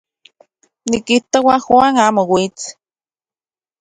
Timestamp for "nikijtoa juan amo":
0.89-2.23